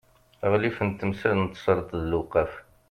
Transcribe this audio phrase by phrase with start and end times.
[0.45, 2.53] aɣlif n temsal n tesreḍt d lewqaf